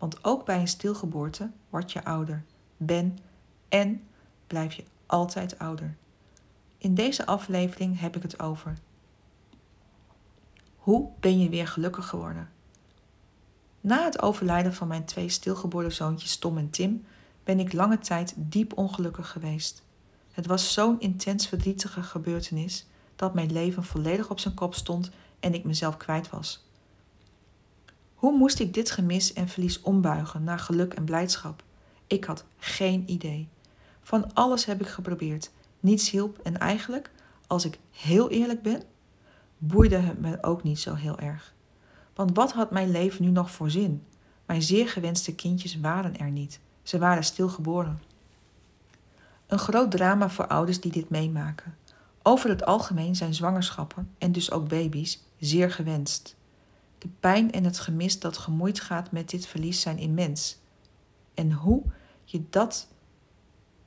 Want 0.00 0.24
ook 0.24 0.44
bij 0.44 0.60
een 0.60 0.68
stilgeboorte 0.68 1.50
word 1.68 1.92
je 1.92 2.04
ouder, 2.04 2.44
ben 2.76 3.18
en 3.68 4.02
blijf 4.46 4.72
je 4.72 4.84
altijd 5.06 5.58
ouder. 5.58 5.96
In 6.78 6.94
deze 6.94 7.26
aflevering 7.26 8.00
heb 8.00 8.16
ik 8.16 8.22
het 8.22 8.40
over. 8.40 8.78
Hoe 10.76 11.08
ben 11.20 11.40
je 11.40 11.48
weer 11.48 11.66
gelukkig 11.66 12.06
geworden? 12.06 12.50
Na 13.80 14.04
het 14.04 14.22
overlijden 14.22 14.74
van 14.74 14.88
mijn 14.88 15.04
twee 15.04 15.28
stilgeboren 15.28 15.92
zoontjes 15.92 16.36
Tom 16.36 16.58
en 16.58 16.70
Tim 16.70 17.04
ben 17.44 17.58
ik 17.58 17.72
lange 17.72 17.98
tijd 17.98 18.34
diep 18.36 18.78
ongelukkig 18.78 19.30
geweest. 19.30 19.82
Het 20.32 20.46
was 20.46 20.72
zo'n 20.72 21.00
intens 21.00 21.48
verdrietige 21.48 22.02
gebeurtenis 22.02 22.86
dat 23.16 23.34
mijn 23.34 23.52
leven 23.52 23.84
volledig 23.84 24.30
op 24.30 24.38
zijn 24.38 24.54
kop 24.54 24.74
stond 24.74 25.10
en 25.40 25.54
ik 25.54 25.64
mezelf 25.64 25.96
kwijt 25.96 26.30
was. 26.30 26.64
Hoe 28.20 28.36
moest 28.36 28.58
ik 28.58 28.74
dit 28.74 28.90
gemis 28.90 29.32
en 29.32 29.48
verlies 29.48 29.80
ombuigen 29.80 30.44
naar 30.44 30.58
geluk 30.58 30.94
en 30.94 31.04
blijdschap? 31.04 31.62
Ik 32.06 32.24
had 32.24 32.44
geen 32.58 33.10
idee. 33.10 33.48
Van 34.02 34.34
alles 34.34 34.64
heb 34.64 34.80
ik 34.80 34.86
geprobeerd. 34.86 35.50
Niets 35.80 36.10
hielp 36.10 36.38
en 36.38 36.58
eigenlijk, 36.58 37.10
als 37.46 37.64
ik 37.64 37.78
heel 37.90 38.30
eerlijk 38.30 38.62
ben, 38.62 38.82
boeide 39.58 39.96
het 39.96 40.20
me 40.20 40.42
ook 40.42 40.62
niet 40.62 40.78
zo 40.78 40.94
heel 40.94 41.18
erg. 41.18 41.54
Want 42.14 42.36
wat 42.36 42.52
had 42.52 42.70
mijn 42.70 42.90
leven 42.90 43.24
nu 43.24 43.30
nog 43.30 43.50
voor 43.50 43.70
zin? 43.70 44.02
Mijn 44.46 44.62
zeer 44.62 44.88
gewenste 44.88 45.34
kindjes 45.34 45.80
waren 45.80 46.18
er 46.18 46.30
niet. 46.30 46.60
Ze 46.82 46.98
waren 46.98 47.24
stilgeboren. 47.24 48.02
Een 49.46 49.58
groot 49.58 49.90
drama 49.90 50.30
voor 50.30 50.46
ouders 50.46 50.80
die 50.80 50.92
dit 50.92 51.10
meemaken. 51.10 51.76
Over 52.22 52.48
het 52.48 52.64
algemeen 52.64 53.16
zijn 53.16 53.34
zwangerschappen, 53.34 54.10
en 54.18 54.32
dus 54.32 54.50
ook 54.50 54.68
baby's, 54.68 55.22
zeer 55.38 55.70
gewenst. 55.70 56.38
De 57.00 57.08
pijn 57.20 57.52
en 57.52 57.64
het 57.64 57.78
gemis 57.78 58.18
dat 58.18 58.38
gemoeid 58.38 58.80
gaat 58.80 59.10
met 59.10 59.30
dit 59.30 59.46
verlies 59.46 59.80
zijn 59.80 59.98
immens. 59.98 60.58
En 61.34 61.52
hoe 61.52 61.82
je 62.24 62.42
dat 62.50 62.88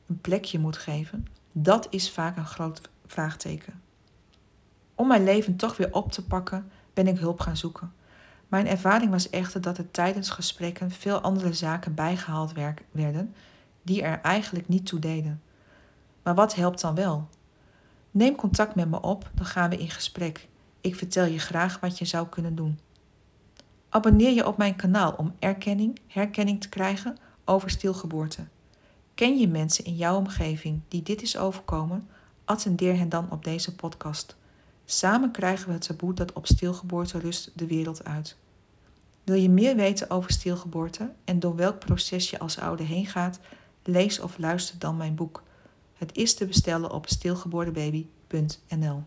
een 0.08 0.22
plekje 0.22 0.59
moet 0.59 0.78
geven, 0.78 1.28
dat 1.52 1.88
is 1.89 2.11
vaak 2.11 2.38
een 2.38 2.45
groot 2.45 2.81
vraagteken. 3.05 3.81
Om 4.95 5.08
mijn 5.08 5.23
leven 5.23 5.55
toch 5.55 5.78
weer 5.78 5.94
op 5.94 6.11
te 6.11 6.25
pakken, 6.25 6.72
ben 6.94 7.08
ik 7.08 7.20
hulp 7.20 7.39
gaan 7.39 7.58
zoeken. 7.58 7.94
Mijn 8.47 8.67
ervaring 8.67 9.11
was 9.11 9.30
echter 9.30 9.61
dat 9.61 9.77
er 9.77 9.92
tijdens 9.92 10.30
gesprekken 10.30 10.92
veel 10.92 11.20
andere 11.20 11.53
zaken 11.53 11.94
bijgehaald 11.94 12.52
werden 12.92 13.33
die 13.81 14.02
er 14.02 14.22
eigenlijk 14.22 14.67
niet 14.67 14.86
toe 14.86 15.00
deden. 15.00 15.42
Maar 16.23 16.36
wat 16.36 16.55
helpt 16.55 16.81
dan 16.81 16.95
wel? 16.95 17.27
Neem 18.11 18.36
contact 18.36 18.75
met 18.75 18.89
me 18.89 19.02
op, 19.02 19.31
dan 19.33 19.45
gaan 19.45 19.70
we 19.70 19.77
in 19.77 19.89
gesprek. 19.89 20.48
Ik 20.81 20.95
vertel 20.95 21.25
je 21.25 21.39
graag 21.39 21.80
wat 21.80 21.98
je 21.98 22.05
zou 22.05 22.27
kunnen 22.27 22.55
doen. 22.55 22.80
Abonneer 23.94 24.31
je 24.31 24.47
op 24.47 24.58
mijn 24.58 24.75
kanaal 24.75 25.13
om 25.17 25.36
erkenning, 25.39 25.99
herkenning 26.08 26.61
te 26.61 26.69
krijgen 26.69 27.17
over 27.45 27.69
stilgeboorte. 27.69 28.47
Ken 29.13 29.38
je 29.38 29.47
mensen 29.47 29.86
in 29.86 29.95
jouw 29.95 30.17
omgeving 30.17 30.81
die 30.88 31.03
dit 31.03 31.22
is 31.22 31.38
overkomen? 31.38 32.08
Attendeer 32.45 32.98
hen 32.98 33.09
dan 33.09 33.32
op 33.32 33.43
deze 33.43 33.76
podcast. 33.76 34.36
Samen 34.86 35.32
krijgen 35.32 35.67
we 35.67 35.73
het 35.73 35.87
taboe 35.87 36.14
dat 36.14 36.33
op 36.33 36.48
stilgeboorte 36.48 37.20
rust 37.20 37.52
de 37.55 37.67
wereld 37.67 38.05
uit. 38.05 38.37
Wil 39.23 39.36
je 39.36 39.49
meer 39.49 39.76
weten 39.76 40.09
over 40.09 40.32
stilgeboorte 40.32 41.11
en 41.26 41.39
door 41.39 41.55
welk 41.55 41.80
proces 41.80 42.30
je 42.30 42.39
als 42.39 42.59
ouder 42.59 42.86
heen 42.86 43.05
gaat? 43.05 43.39
Lees 43.83 44.20
of 44.20 44.37
luister 44.37 44.80
dan 44.80 44.98
mijn 44.98 45.15
boek. 45.15 45.43
Het 45.93 46.17
is 46.17 46.33
te 46.33 46.45
bestellen 46.45 46.92
op 46.92 47.08
stilgeboordebaby.nl. 47.08 49.03